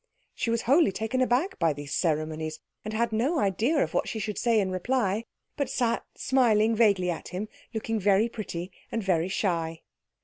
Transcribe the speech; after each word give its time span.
She 0.33 0.49
was 0.49 0.63
wholly 0.63 0.91
taken 0.91 1.21
aback 1.21 1.59
by 1.59 1.73
these 1.73 1.93
ceremonies, 1.93 2.59
and 2.83 2.91
had 2.91 3.11
no 3.13 3.37
idea 3.37 3.77
of 3.83 3.93
what 3.93 4.07
she 4.09 4.17
should 4.17 4.39
say 4.39 4.59
in 4.59 4.71
reply, 4.71 5.25
but 5.55 5.69
sat 5.69 6.03
smiling 6.15 6.75
vaguely 6.75 7.11
at 7.11 7.27
him, 7.27 7.47
looking 7.71 7.99
very 7.99 8.27
pretty 8.27 8.71
and 8.91 9.03
very 9.03 9.29
shy. 9.29 9.83